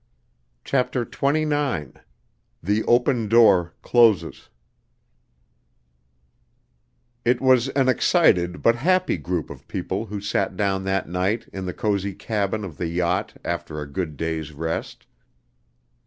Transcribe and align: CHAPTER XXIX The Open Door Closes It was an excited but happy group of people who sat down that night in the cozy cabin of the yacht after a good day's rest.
CHAPTER 0.63 1.05
XXIX 1.05 1.93
The 2.63 2.83
Open 2.85 3.27
Door 3.27 3.75
Closes 3.83 4.49
It 7.23 7.39
was 7.39 7.69
an 7.69 7.87
excited 7.87 8.63
but 8.63 8.77
happy 8.77 9.17
group 9.17 9.51
of 9.51 9.67
people 9.67 10.07
who 10.07 10.19
sat 10.19 10.57
down 10.57 10.85
that 10.85 11.07
night 11.07 11.47
in 11.53 11.67
the 11.67 11.73
cozy 11.75 12.15
cabin 12.15 12.63
of 12.65 12.77
the 12.77 12.87
yacht 12.87 13.37
after 13.45 13.79
a 13.79 13.85
good 13.85 14.17
day's 14.17 14.53
rest. 14.53 15.05